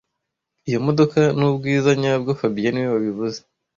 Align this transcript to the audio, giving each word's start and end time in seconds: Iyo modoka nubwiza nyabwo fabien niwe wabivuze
Iyo 0.69 0.79
modoka 0.85 1.19
nubwiza 1.37 1.89
nyabwo 2.01 2.31
fabien 2.39 2.73
niwe 2.73 2.89
wabivuze 2.93 3.37